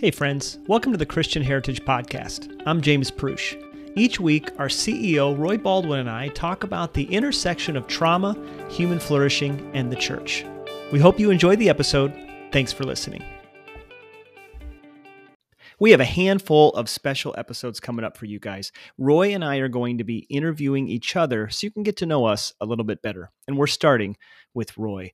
[0.00, 2.60] Hey, friends, welcome to the Christian Heritage Podcast.
[2.66, 3.56] I'm James Prush.
[3.94, 8.36] Each week, our CEO, Roy Baldwin, and I talk about the intersection of trauma,
[8.68, 10.44] human flourishing, and the church.
[10.90, 12.12] We hope you enjoy the episode.
[12.50, 13.24] Thanks for listening.
[15.78, 18.72] We have a handful of special episodes coming up for you guys.
[18.98, 22.06] Roy and I are going to be interviewing each other so you can get to
[22.06, 23.30] know us a little bit better.
[23.46, 24.16] And we're starting
[24.54, 25.12] with Roy.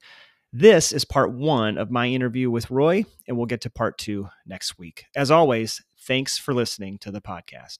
[0.52, 4.28] This is part one of my interview with Roy, and we'll get to part two
[4.44, 5.04] next week.
[5.14, 7.78] As always, thanks for listening to the podcast.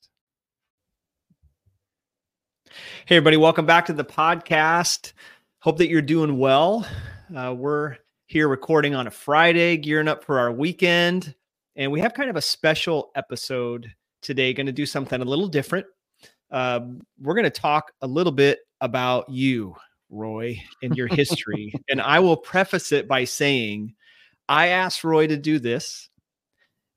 [3.07, 5.15] Hey, everybody, welcome back to the podcast.
[5.59, 6.87] Hope that you're doing well.
[7.37, 7.97] Uh, we're
[8.27, 11.35] here recording on a Friday, gearing up for our weekend.
[11.75, 15.49] And we have kind of a special episode today, going to do something a little
[15.49, 15.87] different.
[16.53, 16.79] Uh,
[17.21, 19.75] we're going to talk a little bit about you,
[20.11, 21.73] Roy, and your history.
[21.89, 23.95] and I will preface it by saying,
[24.49, 26.09] I asked Roy to do this.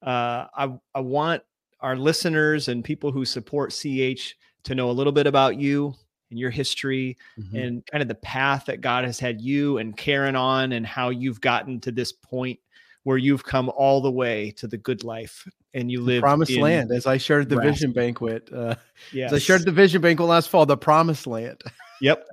[0.01, 1.43] Uh, I, I want
[1.79, 5.93] our listeners and people who support CH to know a little bit about you
[6.29, 7.55] and your history mm-hmm.
[7.55, 11.09] and kind of the path that God has had you and Karen on and how
[11.09, 12.59] you've gotten to this point
[13.03, 16.61] where you've come all the way to the good life and you live promised in
[16.61, 18.49] land as I shared the vision banquet.
[18.51, 18.75] Uh,
[19.11, 19.31] yes.
[19.31, 21.61] as I shared the vision banquet last fall, the promised land.
[22.03, 22.27] Yep.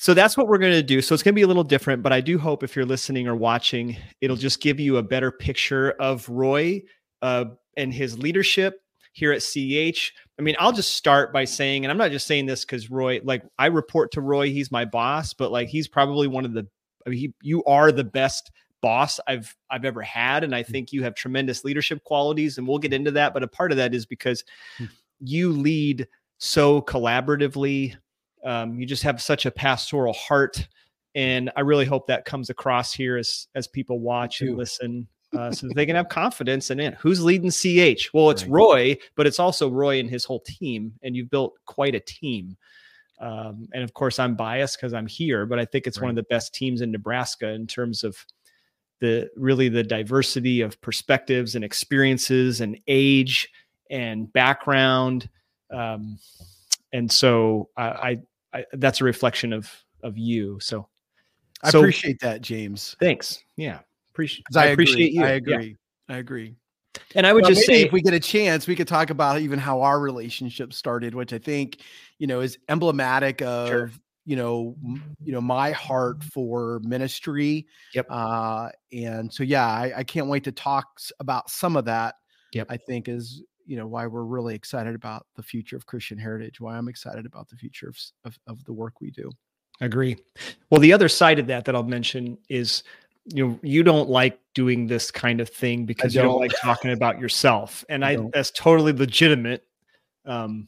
[0.00, 1.02] So that's what we're going to do.
[1.02, 3.28] So it's going to be a little different, but I do hope if you're listening
[3.28, 6.82] or watching, it'll just give you a better picture of Roy
[7.20, 7.44] uh,
[7.76, 8.80] and his leadership
[9.12, 10.12] here at CH.
[10.38, 13.20] I mean, I'll just start by saying, and I'm not just saying this because Roy,
[13.24, 16.66] like I report to Roy, he's my boss, but like he's probably one of the,
[17.06, 20.72] I mean, he, you are the best boss I've I've ever had and I hmm.
[20.72, 23.76] think you have tremendous leadership qualities and we'll get into that but a part of
[23.76, 24.44] that is because
[24.78, 24.86] hmm.
[25.20, 27.94] you lead so collaboratively
[28.44, 30.66] um, you just have such a pastoral heart
[31.14, 35.50] and I really hope that comes across here as as people watch and listen uh,
[35.50, 36.94] so they can have confidence in it.
[36.94, 38.10] Who's leading CH?
[38.12, 38.46] Well, it's.
[38.46, 42.56] Roy, but it's also Roy and his whole team, and you've built quite a team.
[43.20, 46.06] Um, and of course, I'm biased because I'm here, but I think it's right.
[46.06, 48.16] one of the best teams in Nebraska in terms of
[49.00, 53.48] the really the diversity of perspectives and experiences and age
[53.90, 55.28] and background
[55.70, 56.18] um,
[56.92, 58.18] and so I, I,
[58.52, 59.70] I, that's a reflection of
[60.02, 60.88] of you so.
[61.62, 62.96] I so, appreciate that james.
[63.00, 63.80] Thanks yeah.
[64.12, 65.22] Appreciate I, I, appreciate you.
[65.22, 65.76] I agree.
[66.08, 66.14] Yeah.
[66.14, 66.56] i agree.
[67.14, 69.40] And I would well, just say, if we get a chance, we could talk about
[69.40, 71.78] even how our relationship started, which I think,
[72.18, 73.90] you know, is emblematic of sure
[74.26, 74.76] you know
[75.24, 77.66] you know my heart for ministry.
[77.94, 78.06] Yep.
[78.10, 82.16] Uh and so yeah I, I can't wait to talk about some of that
[82.52, 82.66] yep.
[82.70, 86.60] I think is you know why we're really excited about the future of christian heritage
[86.60, 89.30] why i'm excited about the future of, of, of the work we do.
[89.82, 90.18] Agree.
[90.68, 92.82] Well the other side of that that i'll mention is
[93.26, 96.24] you know you don't like doing this kind of thing because don't.
[96.24, 99.64] you don't like talking about yourself and i, I that's totally legitimate
[100.26, 100.66] um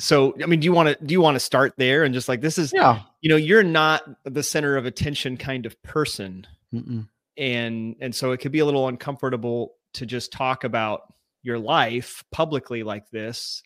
[0.00, 2.28] so i mean do you want to do you want to start there and just
[2.28, 3.02] like this is yeah.
[3.20, 6.46] you know you're not the center of attention kind of person.
[6.74, 7.06] Mm-mm.
[7.38, 12.24] and and so it could be a little uncomfortable to just talk about your life
[12.32, 13.62] publicly like this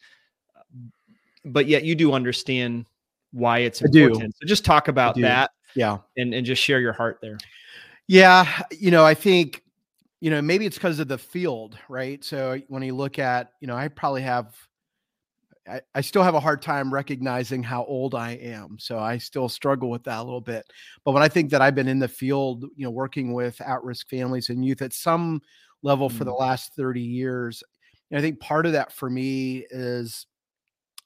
[0.56, 0.62] uh,
[1.44, 2.84] but yet you do understand
[3.32, 4.34] why it's important.
[4.36, 5.98] So just talk about that yeah.
[6.16, 7.38] and and just share your heart there.
[8.06, 9.62] Yeah you know i think
[10.20, 12.22] you know maybe it's because of the field right?
[12.24, 14.54] So when you look at you know i probably have
[15.68, 18.76] I, I still have a hard time recognizing how old I am.
[18.78, 20.64] So I still struggle with that a little bit.
[21.04, 23.82] But when I think that I've been in the field, you know, working with at
[23.82, 25.42] risk families and youth at some
[25.82, 26.18] level mm-hmm.
[26.18, 26.40] for the mm.
[26.40, 27.62] last 30 years,
[28.10, 30.26] And I think part of that for me is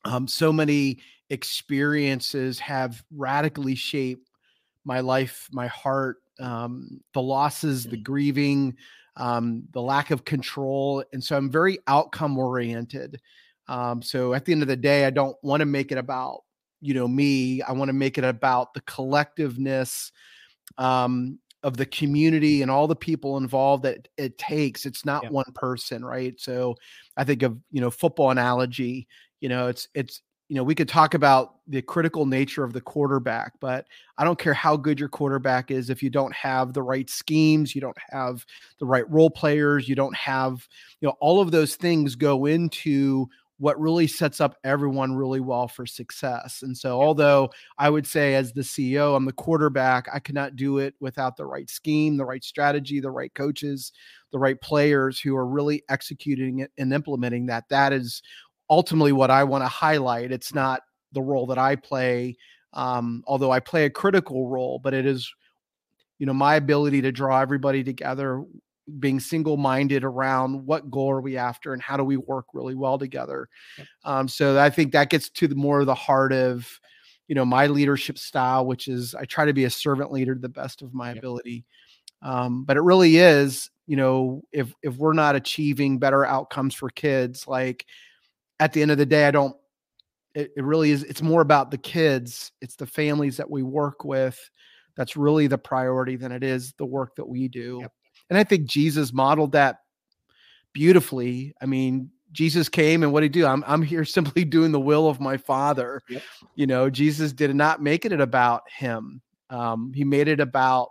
[0.05, 0.99] um, so many
[1.31, 4.29] experiences have radically shaped
[4.85, 8.03] my life, my heart, um, the losses, the mm.
[8.03, 8.77] grieving,
[9.17, 11.05] um, the lack of control.
[11.13, 13.21] And so I'm very outcome oriented.
[13.69, 16.43] Um, so at the end of the day, I don't want to make it about
[16.83, 17.63] you know me.
[17.63, 20.11] I want to make it about the collectiveness
[20.79, 24.85] um, of the community and all the people involved that it takes.
[24.85, 25.31] It's not yeah.
[25.31, 26.39] one person, right?
[26.41, 26.77] So
[27.17, 29.07] I think of you know football analogy.
[29.41, 32.81] You know, it's it's you know we could talk about the critical nature of the
[32.81, 33.87] quarterback, but
[34.19, 37.75] I don't care how good your quarterback is if you don't have the right schemes,
[37.75, 38.45] you don't have
[38.79, 40.67] the right role players, you don't have
[41.01, 43.29] you know all of those things go into
[43.59, 46.63] what really sets up everyone really well for success.
[46.63, 50.79] And so, although I would say, as the CEO, I'm the quarterback, I cannot do
[50.79, 53.93] it without the right scheme, the right strategy, the right coaches,
[54.33, 57.69] the right players who are really executing it and implementing that.
[57.69, 58.23] That is
[58.69, 60.33] ultimately what I want to highlight.
[60.33, 60.83] It's not
[61.13, 62.37] the role that I play,
[62.73, 65.33] um, although I play a critical role, but it is,
[66.19, 68.43] you know, my ability to draw everybody together
[68.99, 72.75] being single minded around what goal are we after and how do we work really
[72.75, 73.49] well together.
[73.79, 73.87] Yep.
[74.05, 76.81] Um, so I think that gets to the more of the heart of,
[77.29, 80.41] you know, my leadership style, which is I try to be a servant leader to
[80.41, 81.19] the best of my yep.
[81.19, 81.65] ability.
[82.23, 86.89] Um, but it really is, you know, if if we're not achieving better outcomes for
[86.91, 87.87] kids, like
[88.61, 89.57] at the end of the day, I don't.
[90.35, 91.03] It, it really is.
[91.05, 92.53] It's more about the kids.
[92.61, 94.39] It's the families that we work with.
[94.97, 97.79] That's really the priority than it is the work that we do.
[97.83, 97.93] Yep.
[98.33, 99.81] And I think Jesus modeled that
[100.73, 101.55] beautifully.
[101.61, 103.47] I mean, Jesus came and what did he do?
[103.47, 106.01] I'm I'm here simply doing the will of my Father.
[106.09, 106.23] Yep.
[106.55, 109.21] You know, Jesus did not make it about him.
[109.51, 110.89] Um, he made it about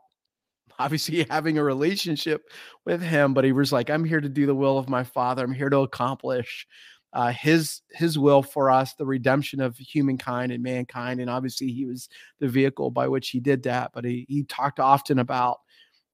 [0.77, 2.43] obviously having a relationship
[2.85, 5.43] with him, but he was like, I'm here to do the will of my father.
[5.43, 6.67] I'm here to accomplish
[7.13, 11.19] uh, his his will for us, the redemption of humankind and mankind.
[11.19, 12.07] And obviously, he was
[12.39, 13.91] the vehicle by which he did that.
[13.93, 15.60] But he he talked often about,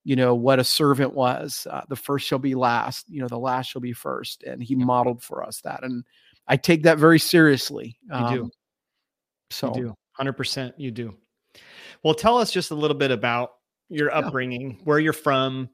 [0.08, 1.68] you know, what a servant was.
[1.70, 3.10] Uh, the first shall be last.
[3.10, 4.42] You know, the last shall be first.
[4.44, 5.84] And he modeled for us that.
[5.84, 6.06] And
[6.48, 7.98] I take that very seriously.
[8.10, 8.52] Um, you do.
[9.50, 9.96] So, you do.
[10.14, 10.76] Hundred percent.
[10.78, 11.14] You do.
[12.04, 13.56] Well, tell us just a little bit about
[13.90, 14.78] your upbringing, yeah.
[14.86, 15.68] where you're from.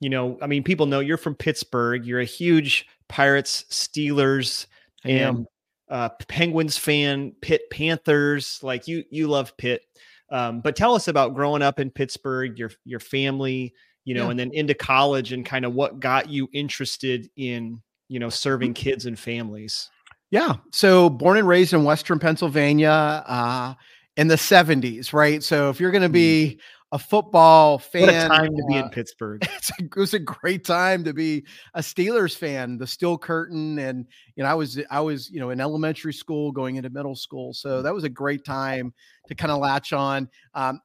[0.00, 2.04] You know, I mean, people know you're from Pittsburgh.
[2.04, 4.66] You're a huge Pirates, Steelers,
[5.04, 5.46] I and
[5.88, 8.58] uh, Penguins fan, Pitt Panthers.
[8.64, 9.82] Like you, you love Pitt.
[10.30, 13.74] Um, but tell us about growing up in Pittsburgh, your your family,
[14.04, 14.30] you know, yeah.
[14.30, 18.74] and then into college, and kind of what got you interested in, you know, serving
[18.74, 18.82] mm-hmm.
[18.82, 19.90] kids and families.
[20.30, 20.56] Yeah.
[20.72, 23.74] So born and raised in Western Pennsylvania uh,
[24.16, 25.42] in the 70s, right?
[25.42, 26.12] So if you're going to mm.
[26.12, 26.60] be
[26.92, 28.06] a football fan.
[28.06, 29.44] What a time to be in Pittsburgh.
[29.80, 31.44] A, it was a great time to be
[31.74, 32.78] a Steelers fan.
[32.78, 36.52] The Steel Curtain, and you know, I was I was you know in elementary school
[36.52, 38.92] going into middle school, so that was a great time
[39.28, 40.28] to kind of latch on.
[40.54, 40.80] Um,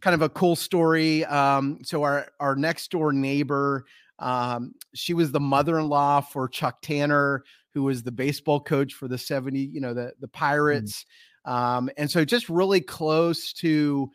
[0.00, 1.24] kind of a cool story.
[1.24, 3.84] Um, so our our next door neighbor,
[4.18, 7.44] um, she was the mother-in-law for Chuck Tanner,
[7.74, 10.32] who was the baseball coach for the 70, you know, the the mm.
[10.32, 11.04] Pirates.
[11.04, 11.52] Mm.
[11.52, 14.10] Um, and so just really close to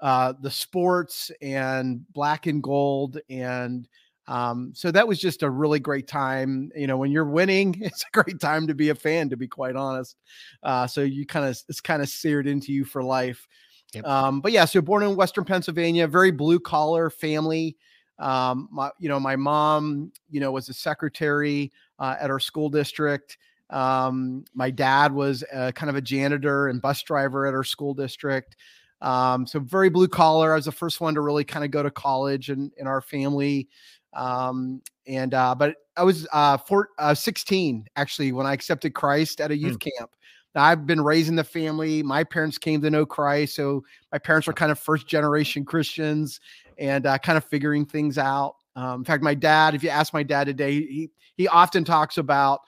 [0.00, 3.88] uh, the sports and black and gold and
[4.26, 6.70] um, so that was just a really great time.
[6.74, 9.48] You know, when you're winning, it's a great time to be a fan, to be
[9.48, 10.16] quite honest.
[10.62, 13.46] Uh, so you kind of it's kind of seared into you for life.
[13.92, 14.06] Yep.
[14.06, 17.76] Um, but yeah, so born in Western Pennsylvania, very blue collar family.
[18.18, 22.68] Um, my, you know, my mom, you know, was a secretary uh, at our school
[22.68, 23.38] district.
[23.70, 27.94] Um, my dad was uh, kind of a janitor and bus driver at our school
[27.94, 28.56] district.
[29.04, 30.52] Um, so very blue collar.
[30.52, 33.02] I was the first one to really kind of go to college in, in our
[33.02, 33.68] family.
[34.14, 39.40] Um, and uh, but I was uh, four, uh, 16 actually when I accepted Christ
[39.40, 39.92] at a youth mm.
[39.98, 40.10] camp.
[40.54, 42.02] Now, I've been raising the family.
[42.02, 46.40] My parents came to know Christ, so my parents were kind of first generation Christians
[46.78, 48.54] and uh, kind of figuring things out.
[48.76, 52.18] Um, in fact, my dad, if you ask my dad today, he he often talks
[52.18, 52.60] about,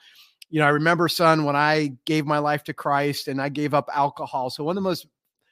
[0.49, 3.73] you know, I remember, son, when I gave my life to Christ and I gave
[3.73, 4.49] up alcohol.
[4.49, 5.07] So one of the most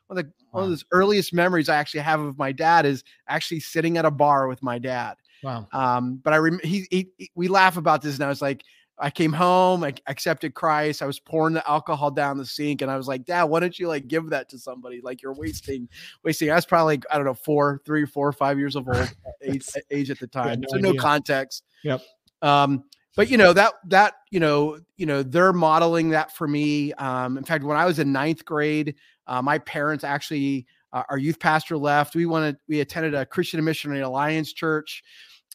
[0.08, 0.62] one of the wow.
[0.62, 4.06] one of the earliest memories I actually have of my dad is actually sitting at
[4.06, 5.16] a bar with my dad.
[5.44, 5.68] Wow.
[5.74, 8.64] Um, but I rem- he, he, he we laugh about this, and I was like,
[8.98, 11.02] I came home, I accepted Christ.
[11.02, 13.78] I was pouring the alcohol down the sink, and I was like, Dad, why don't
[13.78, 15.02] you like give that to somebody?
[15.02, 15.90] Like you're wasting,
[16.24, 16.50] wasting.
[16.50, 19.68] I was probably like, I don't know four, three, four, five years of old age,
[19.92, 20.94] age at the time, no so idea.
[20.94, 21.64] no context.
[21.84, 22.02] Yep.
[22.42, 22.84] Um,
[23.16, 26.92] but you know that that you know you know they're modeling that for me.
[26.94, 28.96] Um, in fact, when I was in ninth grade,
[29.28, 32.16] uh, my parents actually, uh, our youth pastor left.
[32.16, 35.04] We wanted, we attended a Christian Missionary Alliance church,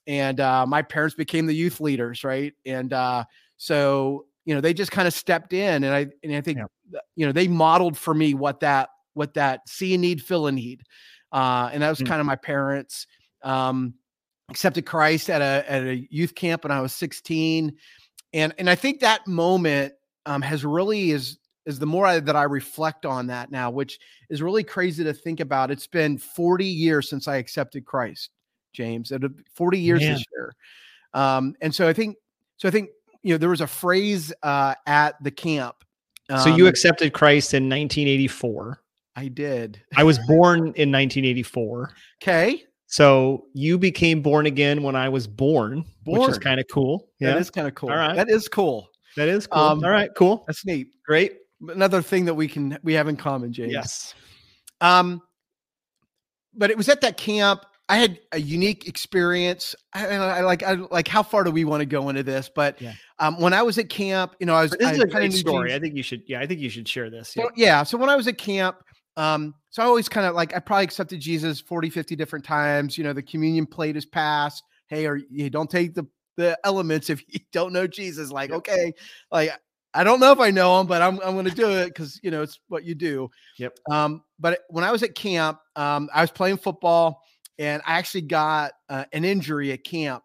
[0.07, 2.53] and uh, my parents became the youth leaders, right?
[2.67, 3.25] And uh,
[3.57, 7.01] so, you know, they just kind of stepped in, and I and I think, yeah.
[7.17, 10.53] you know, they modeled for me what that what that see a need, fill a
[10.53, 10.83] need,
[11.33, 12.09] uh, and that was mm-hmm.
[12.09, 13.07] kind of my parents.
[13.43, 13.95] Um,
[14.51, 17.73] accepted Christ at a at a youth camp when I was 16,
[18.33, 19.93] and and I think that moment
[20.27, 23.99] um, has really is is the more I, that I reflect on that now, which
[24.29, 25.71] is really crazy to think about.
[25.71, 28.31] It's been 40 years since I accepted Christ,
[28.73, 29.13] James.
[29.13, 29.23] It
[29.55, 30.15] 40 years Man.
[30.15, 30.53] this year.
[31.13, 32.17] Um, and so I think,
[32.57, 32.91] so I think,
[33.23, 35.77] you know, there was a phrase uh, at the camp.
[36.31, 38.81] Um, so you um, accepted Christ in 1984.
[39.17, 39.83] I did.
[39.97, 41.91] I was born in 1984.
[42.23, 42.65] Okay.
[42.87, 46.21] So you became born again when I was born, born.
[46.21, 47.09] which is kind of cool.
[47.21, 47.91] Yeah, that is kind of cool.
[47.91, 48.89] All right, that is cool.
[49.17, 49.63] That is cool.
[49.63, 50.43] Um, All right, cool.
[50.49, 50.89] That's neat.
[51.07, 51.35] Great
[51.69, 53.73] another thing that we can we have in common, James.
[53.73, 54.15] Yes.
[54.81, 55.23] Um,
[56.55, 57.65] but it was at that camp.
[57.89, 59.75] I had a unique experience.
[59.93, 62.49] I, I like I like how far do we want to go into this?
[62.55, 62.93] But yeah.
[63.19, 65.33] um, when I was at camp, you know, I was this I is a great
[65.33, 65.75] story.
[65.75, 66.23] I think you should.
[66.27, 67.35] Yeah, I think you should share this.
[67.37, 67.43] Yeah.
[67.43, 67.83] So, yeah.
[67.83, 68.77] So when I was at camp,
[69.17, 72.97] um, so I always kind of like I probably accepted Jesus 40, 50 different times.
[72.97, 74.63] You know, the communion plate is passed.
[74.87, 78.31] hey, or you don't take the the elements if you don't know Jesus.
[78.31, 78.93] Like, okay,
[79.33, 79.51] like
[79.93, 82.21] I don't know if I know him, but I'm I'm going to do it because
[82.23, 83.31] you know it's what you do.
[83.59, 83.79] Yep.
[83.91, 87.23] Um, but when I was at camp, um, I was playing football,
[87.59, 90.23] and I actually got uh, an injury at camp,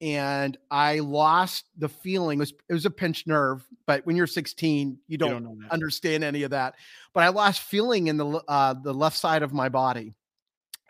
[0.00, 2.38] and I lost the feeling.
[2.38, 5.70] It was it was a pinched nerve, but when you're 16, you don't, you don't
[5.70, 6.74] understand any of that.
[7.12, 10.14] But I lost feeling in the uh, the left side of my body,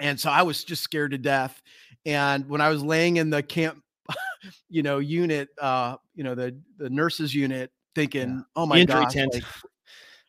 [0.00, 1.61] and so I was just scared to death.
[2.06, 3.83] And when I was laying in the camp
[4.68, 8.41] you know, unit, uh, you know, the the nurses unit thinking, yeah.
[8.57, 9.43] oh my god, like,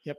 [0.04, 0.18] yep.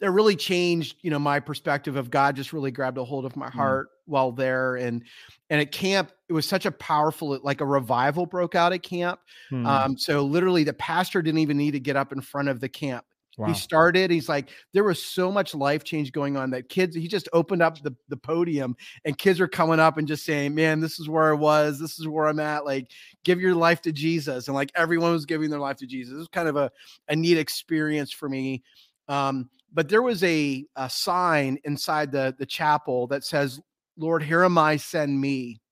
[0.00, 3.36] That really changed, you know, my perspective of God just really grabbed a hold of
[3.36, 3.52] my mm.
[3.52, 3.90] heart mm.
[4.06, 4.76] while there.
[4.76, 5.04] And
[5.50, 9.20] and at camp, it was such a powerful, like a revival broke out at camp.
[9.50, 9.66] Mm.
[9.66, 12.68] Um, so literally the pastor didn't even need to get up in front of the
[12.68, 13.04] camp.
[13.40, 13.46] Wow.
[13.46, 17.08] He started, he's like, there was so much life change going on that kids, he
[17.08, 20.78] just opened up the, the podium and kids are coming up and just saying, Man,
[20.78, 22.66] this is where I was, this is where I'm at.
[22.66, 22.90] Like,
[23.24, 24.48] give your life to Jesus.
[24.48, 26.12] And like everyone was giving their life to Jesus.
[26.12, 26.70] It was kind of a,
[27.08, 28.62] a neat experience for me.
[29.08, 33.58] Um, but there was a, a sign inside the, the chapel that says,
[33.96, 35.62] Lord, here am I, send me.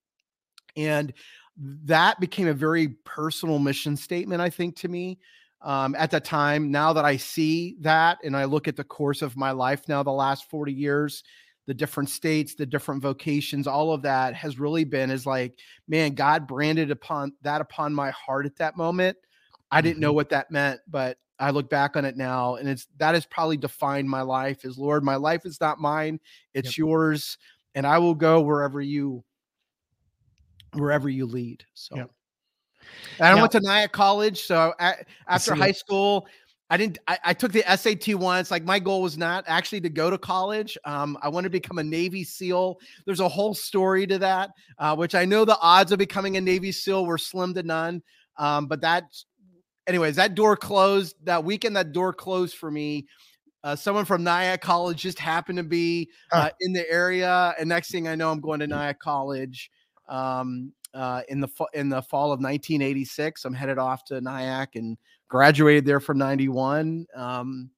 [0.75, 1.13] And
[1.83, 5.19] that became a very personal mission statement, I think, to me
[5.61, 6.71] um, at the time.
[6.71, 10.03] Now that I see that and I look at the course of my life now,
[10.03, 11.23] the last 40 years,
[11.67, 16.13] the different states, the different vocations, all of that has really been is like, man,
[16.15, 19.17] God branded upon that upon my heart at that moment.
[19.71, 20.15] I didn't know mm-hmm.
[20.15, 23.55] what that meant, but I look back on it now and it's that has probably
[23.55, 26.19] defined my life is Lord, my life is not mine,
[26.53, 26.77] it's yep.
[26.77, 27.37] yours,
[27.75, 29.23] and I will go wherever you
[30.73, 31.63] wherever you lead.
[31.75, 32.11] So yep.
[33.19, 34.41] And I went to Nyack College.
[34.41, 34.95] So I,
[35.27, 36.27] after high school,
[36.69, 36.99] I didn't.
[37.07, 38.51] I, I, took the SAT once.
[38.51, 40.77] Like my goal was not actually to go to college.
[40.85, 42.79] Um, I wanted to become a Navy SEAL.
[43.05, 46.41] There's a whole story to that, uh, which I know the odds of becoming a
[46.41, 48.03] Navy SEAL were slim to none.
[48.37, 49.05] Um, but that,
[49.87, 51.75] anyways, that door closed that weekend.
[51.75, 53.07] That door closed for me.
[53.63, 57.91] Uh, someone from Nyack College just happened to be uh, in the area, and next
[57.91, 59.69] thing I know, I'm going to Nyack College.
[60.07, 63.45] Um, uh, in the in the fall of 1986.
[63.45, 67.05] I'm headed off to Nyack and graduated there from 91.
[67.15, 67.69] Um,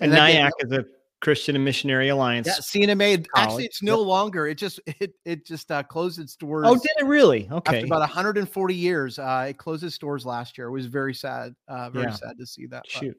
[0.00, 0.84] and, and Nyack is a
[1.22, 2.48] Christian and Missionary Alliance.
[2.48, 3.24] Yeah, CNMA.
[3.36, 4.48] Actually, it's no longer.
[4.48, 6.66] It just it it just uh, closed its doors.
[6.68, 7.48] Oh, did it really?
[7.50, 7.76] Okay.
[7.76, 10.66] After about 140 years, uh, it closed its doors last year.
[10.66, 11.54] It was very sad.
[11.68, 12.12] Uh, very yeah.
[12.12, 12.86] sad to see that.
[12.88, 13.16] Shoot.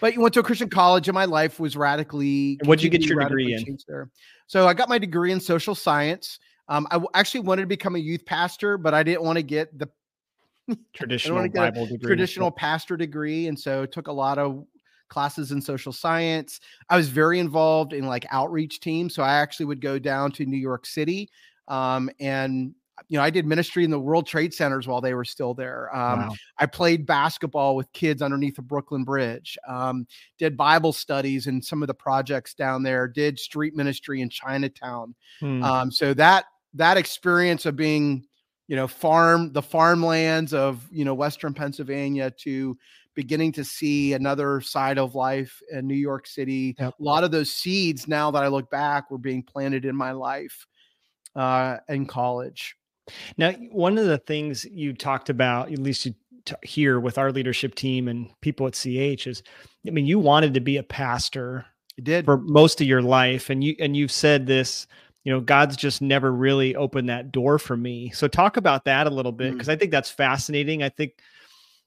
[0.00, 2.58] But you went to a Christian college, and my life was radically.
[2.64, 3.78] What'd you get your degree in?
[3.88, 4.10] There.
[4.46, 6.38] So I got my degree in social science.
[6.70, 9.42] Um, I w- actually wanted to become a youth pastor, but I didn't want to
[9.42, 9.88] get the
[10.94, 12.06] traditional get Bible degree.
[12.06, 13.48] Traditional pastor degree.
[13.48, 14.64] And so took a lot of
[15.08, 16.60] classes in social science.
[16.88, 19.14] I was very involved in like outreach teams.
[19.14, 21.28] So I actually would go down to New York City
[21.68, 22.74] um, and
[23.08, 25.94] you know, I did ministry in the World Trade Centers while they were still there.
[25.94, 26.34] Um, wow.
[26.58, 29.56] I played basketball with kids underneath the Brooklyn Bridge.
[29.66, 30.06] Um,
[30.38, 33.08] did Bible studies and some of the projects down there.
[33.08, 35.14] Did street ministry in Chinatown.
[35.40, 35.62] Hmm.
[35.62, 38.24] Um, so that that experience of being
[38.68, 42.76] you know farm the farmlands of you know western pennsylvania to
[43.14, 46.76] beginning to see another side of life in new york city.
[46.78, 46.94] Yep.
[46.98, 50.12] a lot of those seeds now that i look back were being planted in my
[50.12, 50.66] life
[51.36, 52.76] uh, in college.
[53.36, 57.32] Now one of the things you talked about at least you t- here with our
[57.32, 59.42] leadership team and people at ch is
[59.86, 62.24] i mean you wanted to be a pastor you did.
[62.24, 64.86] for most of your life and you and you've said this
[65.24, 68.10] you know god's just never really opened that door for me.
[68.10, 69.72] So talk about that a little bit because mm.
[69.72, 70.82] i think that's fascinating.
[70.82, 71.12] I think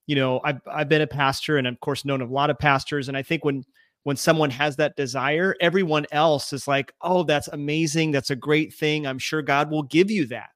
[0.08, 3.08] you know I've, I've been a pastor and of course known a lot of pastors
[3.08, 3.64] and i think when
[4.04, 8.12] when someone has that desire everyone else is like oh that's amazing.
[8.12, 9.08] That's a great thing.
[9.08, 10.50] I'm sure god will give you that.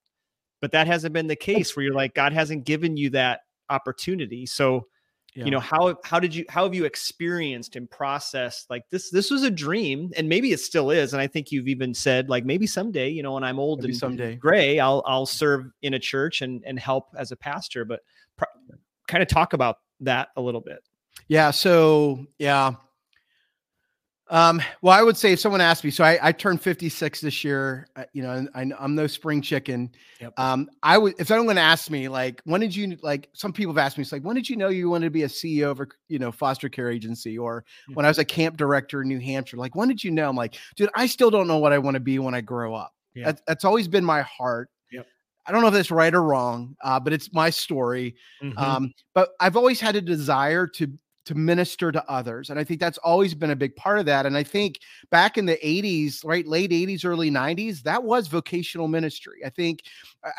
[0.61, 4.45] But that hasn't been the case where you're like god hasn't given you that opportunity.
[4.45, 4.87] So
[5.37, 5.45] yeah.
[5.45, 9.29] you know how how did you how have you experienced and processed like this this
[9.29, 12.43] was a dream and maybe it still is and i think you've even said like
[12.43, 15.93] maybe someday you know when i'm old maybe and someday gray i'll i'll serve in
[15.93, 17.99] a church and and help as a pastor but
[18.35, 18.45] pr-
[19.07, 20.79] kind of talk about that a little bit
[21.27, 22.73] yeah so yeah
[24.29, 27.43] um, well, I would say if someone asked me, so I, I turned 56 this
[27.43, 29.89] year, uh, you know, I, am no spring chicken.
[30.19, 30.33] Yep.
[30.37, 33.77] Um, I would, if someone asked me, like, when did you, like, some people have
[33.77, 35.79] asked me, it's like, when did you know you wanted to be a CEO of
[35.79, 37.37] a, you know, foster care agency?
[37.37, 37.93] Or mm-hmm.
[37.93, 40.29] when I was a camp director in New Hampshire, like, when did you know?
[40.29, 42.75] I'm like, dude, I still don't know what I want to be when I grow
[42.75, 42.93] up.
[43.15, 43.27] Yeah.
[43.27, 44.69] That, that's always been my heart.
[44.91, 45.07] Yep.
[45.45, 48.15] I don't know if that's right or wrong, uh, but it's my story.
[48.43, 48.57] Mm-hmm.
[48.57, 50.91] Um, but I've always had a desire to
[51.27, 52.49] to minister to others.
[52.49, 54.25] And I think that's always been a big part of that.
[54.25, 54.79] And I think
[55.09, 59.41] back in the 80s, right, late 80s, early 90s, that was vocational ministry.
[59.45, 59.81] I think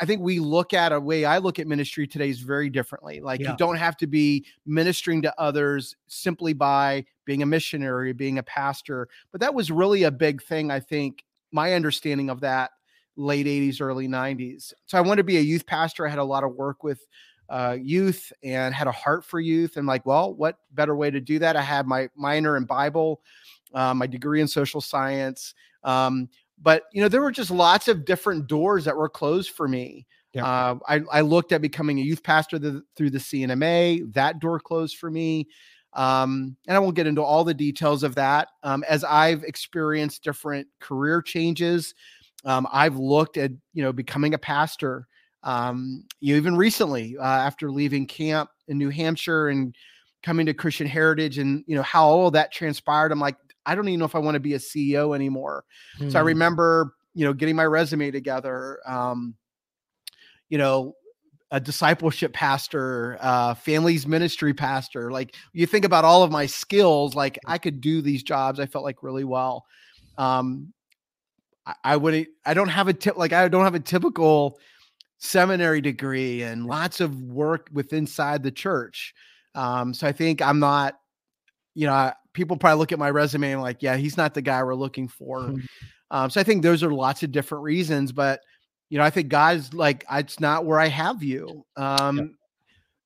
[0.01, 3.19] I think we look at a way I look at ministry today is very differently.
[3.19, 3.51] Like yeah.
[3.51, 8.43] you don't have to be ministering to others simply by being a missionary, being a
[8.43, 9.07] pastor.
[9.31, 12.71] But that was really a big thing, I think, my understanding of that
[13.15, 14.73] late 80s, early 90s.
[14.87, 16.07] So I wanted to be a youth pastor.
[16.07, 17.05] I had a lot of work with
[17.49, 19.77] uh, youth and had a heart for youth.
[19.77, 21.55] And like, well, what better way to do that?
[21.55, 23.21] I had my minor in Bible,
[23.73, 25.53] uh, my degree in social science.
[25.83, 26.29] Um,
[26.61, 30.05] but you know, there were just lots of different doors that were closed for me.
[30.33, 30.45] Yeah.
[30.45, 34.13] Uh, I, I, looked at becoming a youth pastor the, through the CNMA.
[34.13, 35.47] That door closed for me.
[35.93, 38.49] Um, and I won't get into all the details of that.
[38.61, 41.95] Um, as I've experienced different career changes,
[42.45, 45.07] um, I've looked at you know becoming a pastor
[45.43, 49.75] um, you even recently uh, after leaving camp in New Hampshire and
[50.23, 53.11] coming to Christian Heritage and you know how all that transpired.
[53.11, 55.63] I'm like, I don't even know if I want to be a CEO anymore.
[55.97, 56.09] Mm-hmm.
[56.09, 56.27] So I hmm.
[56.27, 58.79] remember you know getting my resume together.
[58.85, 59.35] Um,
[60.49, 60.95] you know,
[61.51, 65.11] a discipleship pastor, uh, families ministry pastor.
[65.11, 68.59] Like you think about all of my skills, like I could do these jobs.
[68.59, 69.65] I felt like really well.
[70.17, 70.73] Um,
[71.65, 74.59] I, I would I don't have a tip like I don't have a typical
[75.19, 79.13] seminary degree and lots of work with inside the church.
[79.53, 80.97] Um, so I think I'm not,
[81.75, 84.63] you know, people probably look at my resume and like, yeah, he's not the guy
[84.63, 85.53] we're looking for.
[86.11, 88.41] Um, so I think those are lots of different reasons, but
[88.89, 91.63] you know, I think God's like, it's not where I have you.
[91.77, 92.23] Um, yeah.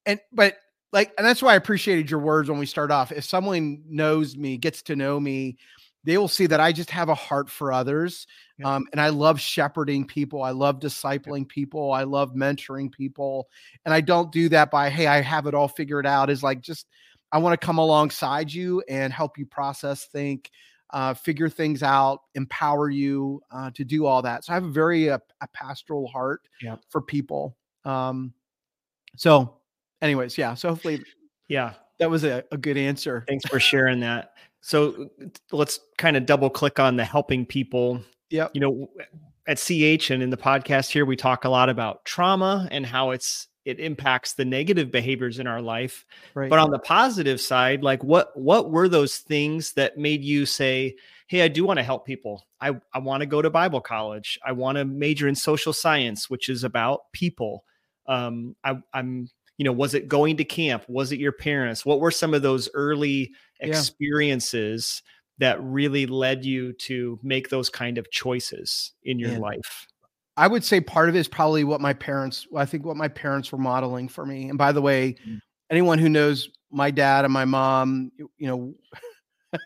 [0.06, 0.56] and but
[0.94, 3.12] like, and that's why I appreciated your words when we start off.
[3.12, 5.58] If someone knows me, gets to know me,
[6.04, 8.28] they will see that I just have a heart for others.
[8.58, 8.76] Yeah.
[8.76, 10.44] Um, and I love shepherding people.
[10.44, 11.94] I love discipling people.
[11.94, 13.48] I love mentoring people.
[13.86, 16.30] And I don't do that by, hey, I have it all figured out.
[16.30, 16.88] Is like just,
[17.32, 20.52] I want to come alongside you and help you process, think,
[20.92, 24.46] uh, figure things out, empower you uh, to do all that.
[24.46, 26.76] So I have a very uh, a pastoral heart yeah.
[26.90, 27.58] for people.
[27.86, 28.34] Um,
[29.16, 29.58] so,
[30.02, 30.54] anyways, yeah.
[30.54, 31.04] So hopefully,
[31.48, 33.24] yeah, that was a, a good answer.
[33.28, 34.34] Thanks for sharing that.
[34.66, 35.10] So
[35.52, 38.02] let's kind of double click on the helping people.
[38.30, 38.48] Yeah.
[38.54, 38.90] You know,
[39.46, 43.12] at CH and in the podcast here, we talk a lot about trauma and how
[43.12, 46.06] it's it impacts the negative behaviors in our life.
[46.34, 46.50] Right.
[46.50, 50.96] But on the positive side, like what what were those things that made you say,
[51.28, 52.46] "Hey, I do want to help people.
[52.62, 54.40] I I want to go to Bible college.
[54.46, 57.66] I want to major in social science, which is about people.
[58.08, 60.84] Um, I, I'm you know, was it going to camp?
[60.88, 61.86] Was it your parents?
[61.86, 65.02] What were some of those early experiences
[65.38, 65.50] yeah.
[65.50, 69.88] that really led you to make those kind of choices in your life?
[70.36, 73.08] I would say part of it is probably what my parents, I think what my
[73.08, 74.50] parents were modeling for me.
[74.50, 75.40] And by the way, mm.
[75.70, 78.74] anyone who knows my dad and my mom, you know,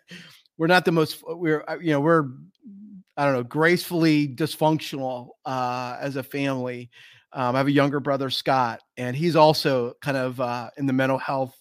[0.57, 2.25] we're not the most, we're, uh, you know, we're,
[3.15, 6.89] I don't know, gracefully dysfunctional uh, as a family.
[7.33, 10.93] Um, I have a younger brother, Scott, and he's also kind of uh, in the
[10.93, 11.55] mental health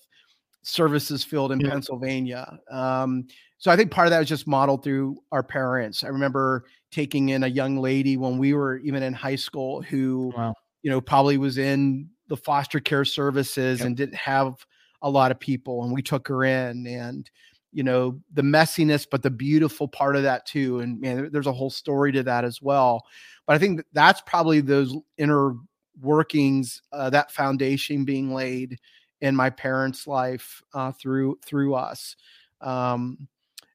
[0.63, 1.71] services field in yeah.
[1.71, 2.59] Pennsylvania.
[2.71, 3.27] Um,
[3.59, 6.05] so I think part of that was just modeled through our parents.
[6.05, 10.33] I remember taking in a young lady when we were even in high school who,
[10.37, 10.55] wow.
[10.83, 13.87] you know, probably was in the foster care services yep.
[13.87, 14.55] and didn't have
[15.03, 17.31] a lot of people, and we took her in and
[17.73, 21.53] you know the messiness but the beautiful part of that too and man there's a
[21.53, 23.05] whole story to that as well
[23.47, 25.57] but i think that's probably those inner
[26.01, 28.79] workings uh, that foundation being laid
[29.23, 32.17] in my parents life uh, through through us
[32.61, 33.27] um,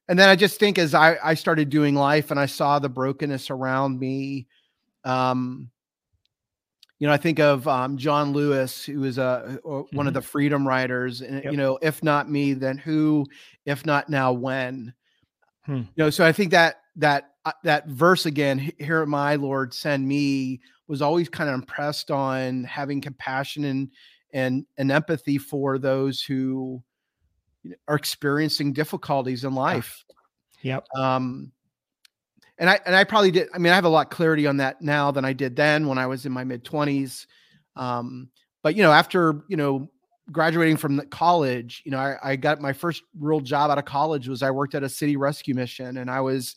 [0.08, 2.88] and then i just think as I, I started doing life and i saw the
[2.88, 4.46] brokenness around me
[5.04, 5.70] um,
[7.02, 10.06] you know, I think of um, John Lewis, who is a, one mm-hmm.
[10.06, 11.50] of the freedom riders, and yep.
[11.50, 13.26] you know, if not me, then who?
[13.66, 14.94] If not now, when?
[15.64, 15.78] Hmm.
[15.78, 19.74] You know, so I think that that uh, that verse again, "Here am I, Lord,
[19.74, 23.90] send me," was always kind of impressed on having compassion and
[24.32, 26.82] and and empathy for those who
[27.88, 30.04] are experiencing difficulties in life.
[30.62, 30.86] Yep.
[30.96, 31.52] Um,
[32.58, 33.48] and I and I probably did.
[33.54, 35.98] I mean, I have a lot clarity on that now than I did then when
[35.98, 37.26] I was in my mid twenties.
[37.76, 38.28] Um,
[38.62, 39.90] but you know, after you know
[40.30, 44.28] graduating from college, you know, I, I, got my first real job out of college
[44.28, 46.54] was I worked at a city rescue mission, and I was,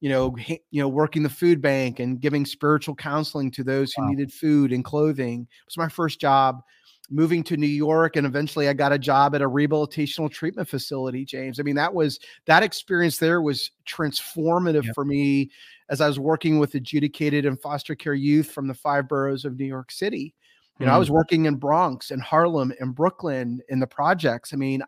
[0.00, 4.02] you know, you know, working the food bank and giving spiritual counseling to those who
[4.02, 4.08] wow.
[4.08, 5.42] needed food and clothing.
[5.42, 6.62] It was my first job
[7.10, 11.24] moving to New York and eventually I got a job at a rehabilitational treatment facility,
[11.24, 11.60] James.
[11.60, 14.94] I mean, that was that experience there was transformative yep.
[14.94, 15.50] for me
[15.88, 19.58] as I was working with adjudicated and foster care youth from the five boroughs of
[19.58, 20.34] New York City.
[20.78, 20.96] You know, mm.
[20.96, 21.14] I was mm.
[21.14, 24.52] working in Bronx and Harlem and Brooklyn in the projects.
[24.52, 24.82] I mean,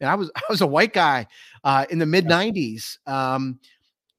[0.00, 1.26] and I was I was a white guy
[1.64, 2.98] uh, in the mid '90s.
[3.06, 3.58] Um,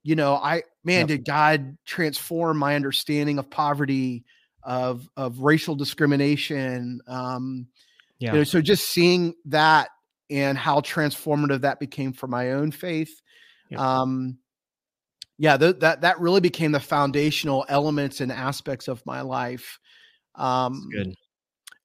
[0.04, 1.08] you know, I man, yep.
[1.08, 4.26] did God transform my understanding of poverty,
[4.62, 7.02] of of racial discrimination?
[7.08, 7.68] Um,
[8.20, 8.34] yeah.
[8.34, 9.90] You know, so just seeing that
[10.30, 13.22] and how transformative that became for my own faith.
[13.70, 13.80] Yep.
[13.80, 14.38] Um,
[15.38, 19.80] yeah, th- that that really became the foundational elements and aspects of my life.
[20.36, 21.16] Um, good.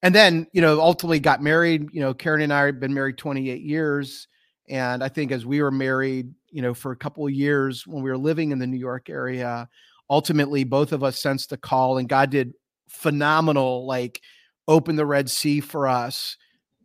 [0.02, 1.88] And then, you know, ultimately got married.
[1.92, 4.28] You know, Karen and I have been married 28 years.
[4.70, 8.02] And I think as we were married, you know, for a couple of years when
[8.02, 9.68] we were living in the New York area,
[10.10, 12.54] ultimately both of us sensed the call and God did
[12.88, 14.20] phenomenal, like
[14.66, 16.36] open the Red Sea for us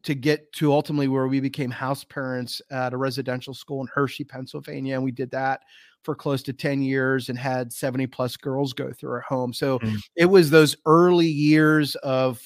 [0.04, 4.26] to get to ultimately where we became house parents at a residential school in Hershey,
[4.26, 4.96] Pennsylvania.
[4.96, 5.62] And we did that
[6.04, 9.54] for close to 10 years and had 70 plus girls go through our home.
[9.54, 9.96] So mm-hmm.
[10.16, 12.42] it was those early years of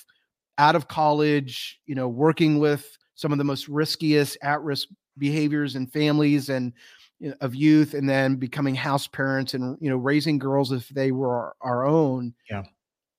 [0.60, 5.76] out of college, you know, working with some of the most riskiest at risk behaviors
[5.76, 6.74] and families and
[7.20, 10.88] you know, of youth and then becoming house parents and you know raising girls if
[10.90, 12.34] they were our, our own.
[12.50, 12.64] Yeah.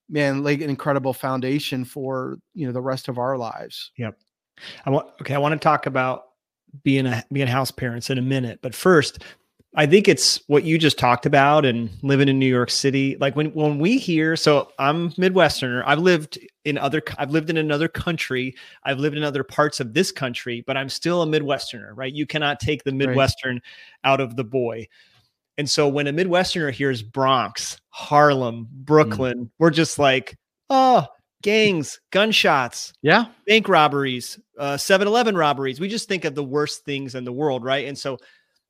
[0.09, 3.93] Man like an incredible foundation for you know the rest of our lives.
[3.99, 4.19] Yep.
[4.87, 6.25] I want okay i want to talk about
[6.83, 9.23] being a being house parents in a minute but first
[9.77, 13.17] I think it's what you just talked about and living in New York City.
[13.21, 15.83] Like when when we hear, so I'm Midwesterner.
[15.87, 18.55] I've lived in other I've lived in another country.
[18.85, 22.13] I've lived in other parts of this country, but I'm still a Midwesterner, right?
[22.13, 24.11] You cannot take the Midwestern right.
[24.11, 24.89] out of the boy.
[25.59, 28.69] And so when a Midwesterner hears Bronx, Harlem, mm.
[28.71, 29.51] Brooklyn, mm.
[29.59, 30.37] we're just like,
[30.71, 31.05] oh,
[31.43, 35.81] gangs, gunshots, yeah, bank robberies, uh, 7-Eleven robberies.
[35.81, 37.87] We just think of the worst things in the world, right?
[37.87, 38.19] And so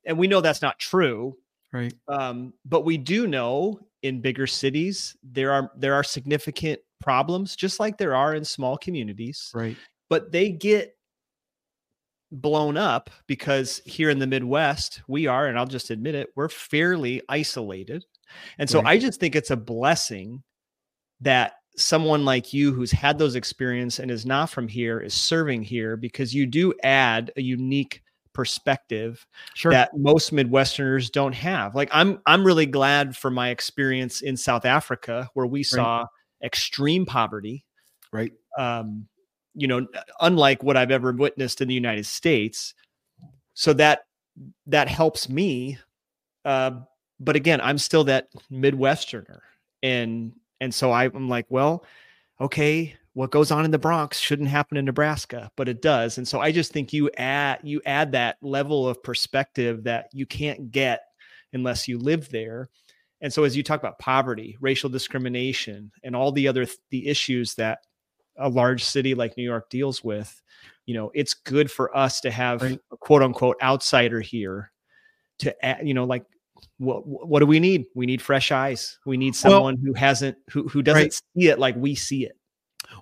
[0.05, 1.35] and we know that's not true
[1.73, 1.93] right.
[2.07, 7.79] um, but we do know in bigger cities there are there are significant problems just
[7.79, 9.51] like there are in small communities.
[9.53, 9.77] Right.
[10.09, 10.95] But they get
[12.31, 16.49] blown up because here in the midwest we are and i'll just admit it we're
[16.49, 18.05] fairly isolated.
[18.59, 18.91] And so right.
[18.91, 20.43] i just think it's a blessing
[21.21, 25.63] that someone like you who's had those experience and is not from here is serving
[25.63, 28.03] here because you do add a unique
[28.39, 29.69] perspective sure.
[29.69, 31.75] that most midwesterners don't have.
[31.75, 36.05] Like i'm i'm really glad for my experience in south africa where we saw
[36.41, 37.65] extreme poverty
[38.13, 38.31] right.
[38.57, 39.09] um
[39.55, 39.85] you know
[40.21, 42.73] unlike what i've ever witnessed in the united states.
[43.55, 44.05] So that
[44.67, 45.77] that helps me
[46.45, 46.71] uh
[47.19, 49.39] but again i'm still that midwesterner.
[49.83, 51.83] And and so i'm like well
[52.39, 56.17] okay what goes on in the Bronx shouldn't happen in Nebraska, but it does.
[56.17, 60.25] And so I just think you add you add that level of perspective that you
[60.25, 61.01] can't get
[61.51, 62.69] unless you live there.
[63.19, 67.09] And so as you talk about poverty, racial discrimination, and all the other th- the
[67.09, 67.79] issues that
[68.37, 70.41] a large city like New York deals with,
[70.85, 72.79] you know, it's good for us to have right.
[72.93, 74.71] a quote unquote outsider here
[75.39, 76.23] to add, you know, like
[76.77, 77.83] what what do we need?
[77.95, 78.97] We need fresh eyes.
[79.05, 81.13] We need someone well, who hasn't who who doesn't right.
[81.13, 82.38] see it like we see it.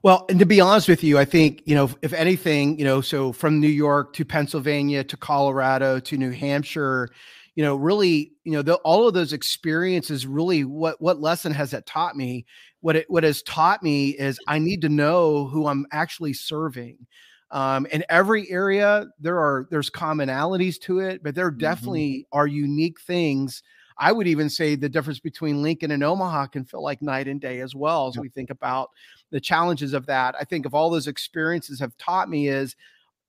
[0.03, 3.01] Well, and to be honest with you, I think, you know, if anything, you know,
[3.01, 7.09] so from New York to Pennsylvania to Colorado to New Hampshire,
[7.55, 11.71] you know, really, you know, the, all of those experiences really what what lesson has
[11.71, 12.45] that taught me?
[12.81, 17.07] What it what has taught me is I need to know who I'm actually serving.
[17.49, 21.59] Um, in every area, there are there's commonalities to it, but there mm-hmm.
[21.59, 22.37] definitely mm-hmm.
[22.37, 23.63] are unique things
[23.99, 27.41] I would even say the difference between Lincoln and Omaha can feel like night and
[27.41, 28.21] day as well as yep.
[28.21, 28.89] we think about
[29.31, 30.35] the challenges of that.
[30.39, 32.75] I think of all those experiences have taught me is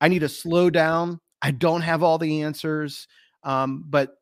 [0.01, 1.21] I need to slow down.
[1.43, 3.09] I don't have all the answers,
[3.43, 4.19] um, but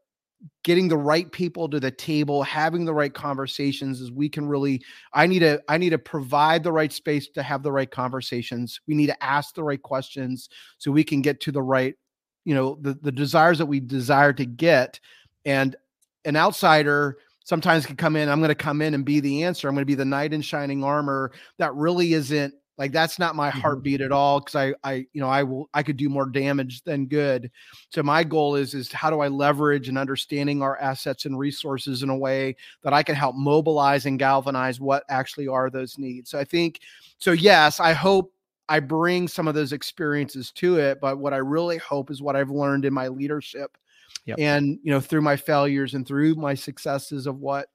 [0.65, 4.83] getting the right people to the table having the right conversations is we can really
[5.15, 8.81] i need to i need to provide the right space to have the right conversations
[8.87, 11.95] we need to ask the right questions so we can get to the right
[12.45, 15.01] you know the, the desires that we desire to get
[15.47, 15.75] and
[16.27, 18.29] an outsider sometimes can come in.
[18.29, 19.69] I'm going to come in and be the answer.
[19.69, 21.33] I'm going to be the knight in shining armor.
[21.59, 23.61] That really isn't like that's not my mm-hmm.
[23.61, 24.41] heartbeat at all.
[24.41, 27.51] Cause I, I, you know, I will, I could do more damage than good.
[27.91, 32.03] So my goal is, is how do I leverage and understanding our assets and resources
[32.03, 36.31] in a way that I can help mobilize and galvanize what actually are those needs.
[36.31, 36.81] So I think,
[37.19, 38.33] so yes, I hope
[38.69, 41.01] I bring some of those experiences to it.
[41.01, 43.79] But what I really hope is what I've learned in my leadership
[44.25, 44.39] Yep.
[44.41, 47.69] And you know, through my failures and through my successes of what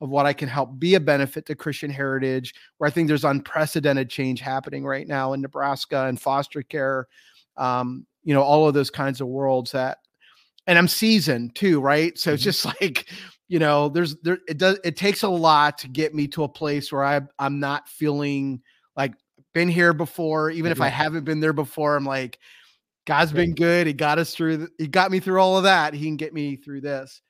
[0.00, 3.24] of what I can help be a benefit to Christian heritage, where I think there's
[3.24, 7.08] unprecedented change happening right now in Nebraska and foster care,
[7.56, 9.98] um, you know, all of those kinds of worlds that,
[10.66, 12.16] and I'm seasoned too, right?
[12.16, 12.34] So mm-hmm.
[12.34, 13.10] it's just like,
[13.48, 16.48] you know, there's there it does it takes a lot to get me to a
[16.48, 18.62] place where I I'm not feeling
[18.96, 19.14] like
[19.54, 20.80] been here before, even mm-hmm.
[20.80, 21.96] if I haven't been there before.
[21.96, 22.38] I'm like,
[23.08, 23.86] God's been good.
[23.86, 24.58] He got us through.
[24.58, 25.94] The, he got me through all of that.
[25.94, 27.22] He can get me through this.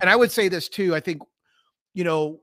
[0.00, 0.94] And I would say this too.
[0.94, 1.20] I think,
[1.92, 2.40] you know,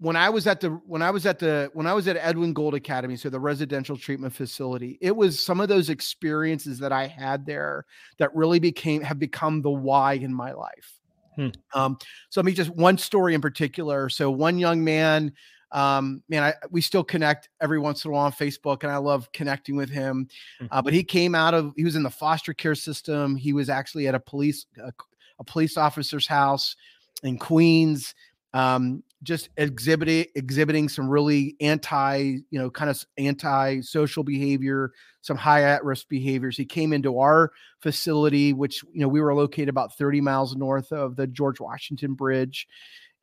[0.00, 2.52] when I was at the when I was at the when I was at Edwin
[2.52, 7.06] Gould Academy, so the residential treatment facility, it was some of those experiences that I
[7.06, 7.86] had there
[8.18, 11.00] that really became have become the why in my life.
[11.36, 11.48] Hmm.
[11.74, 14.10] Um, so let me just one story in particular.
[14.10, 15.32] So one young man
[15.72, 18.96] um, man, I, we still connect every once in a while on Facebook, and I
[18.96, 20.28] love connecting with him.
[20.60, 20.66] Mm-hmm.
[20.70, 23.36] Uh, but he came out of he was in the foster care system.
[23.36, 24.92] He was actually at a police a,
[25.38, 26.74] a police officer's house
[27.22, 28.14] in Queens,
[28.52, 35.36] um, just exhibiting exhibiting some really anti, you know, kind of anti social behavior, some
[35.36, 36.56] high at risk behaviors.
[36.56, 40.90] He came into our facility, which you know we were located about 30 miles north
[40.90, 42.66] of the George Washington Bridge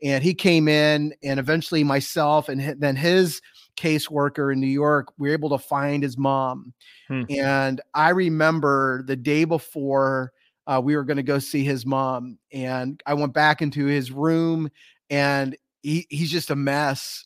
[0.03, 3.41] and he came in and eventually myself and then his
[3.75, 6.73] caseworker in new york we were able to find his mom
[7.07, 7.23] hmm.
[7.29, 10.31] and i remember the day before
[10.65, 14.11] uh, we were going to go see his mom and i went back into his
[14.11, 14.69] room
[15.09, 17.25] and he, he's just a mess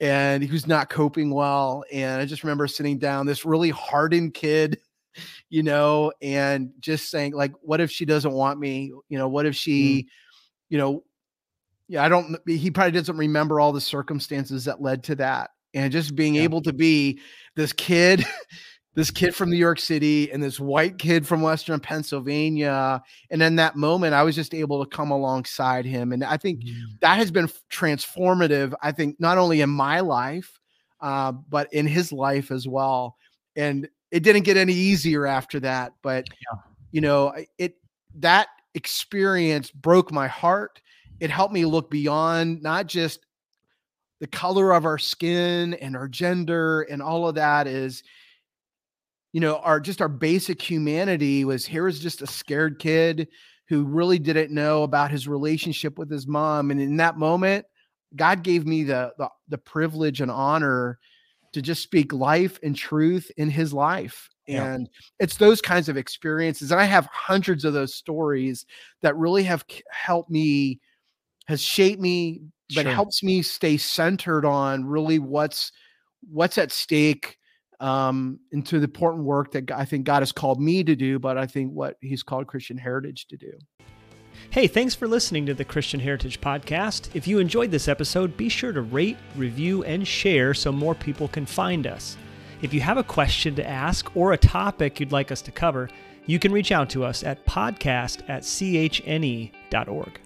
[0.00, 4.34] and he was not coping well and i just remember sitting down this really hardened
[4.34, 4.78] kid
[5.50, 9.46] you know and just saying like what if she doesn't want me you know what
[9.46, 10.08] if she hmm.
[10.68, 11.02] you know
[11.88, 12.38] yeah, I don't.
[12.46, 16.42] He probably doesn't remember all the circumstances that led to that, and just being yeah.
[16.42, 17.20] able to be
[17.56, 18.24] this kid,
[18.94, 23.56] this kid from New York City, and this white kid from Western Pennsylvania, and in
[23.56, 26.74] that moment, I was just able to come alongside him, and I think mm.
[27.00, 28.74] that has been transformative.
[28.82, 30.60] I think not only in my life,
[31.00, 33.16] uh, but in his life as well,
[33.56, 35.94] and it didn't get any easier after that.
[36.02, 36.60] But yeah.
[36.90, 37.76] you know, it
[38.16, 40.82] that experience broke my heart
[41.20, 43.20] it helped me look beyond not just
[44.20, 48.02] the color of our skin and our gender and all of that is
[49.32, 53.28] you know our just our basic humanity was here was just a scared kid
[53.68, 56.70] who really didn't know about his relationship with his mom.
[56.70, 57.66] And in that moment
[58.16, 60.98] god gave me the the, the privilege and honor
[61.52, 64.28] to just speak life and truth in his life.
[64.46, 64.72] Yeah.
[64.72, 66.72] and it's those kinds of experiences.
[66.72, 68.64] And i have hundreds of those stories
[69.02, 70.80] that really have helped me
[71.48, 72.42] has shaped me,
[72.74, 72.92] but sure.
[72.92, 75.72] helps me stay centered on really what's
[76.30, 77.38] what's at stake
[77.80, 81.38] um, into the important work that I think God has called me to do, but
[81.38, 83.52] I think what He's called Christian Heritage to do.
[84.50, 87.08] Hey, thanks for listening to the Christian Heritage Podcast.
[87.14, 91.28] If you enjoyed this episode, be sure to rate, review, and share so more people
[91.28, 92.16] can find us.
[92.60, 95.88] If you have a question to ask or a topic you'd like us to cover,
[96.26, 100.20] you can reach out to us at podcast at chne.org.